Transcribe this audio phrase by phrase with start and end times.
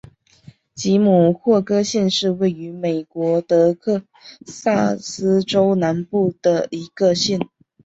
[0.73, 4.01] 吉姆霍格县是位于美国德克
[4.47, 7.39] 萨斯州南部的一个县。